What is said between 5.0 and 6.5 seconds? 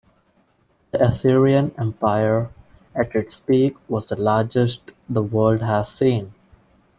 the world had seen.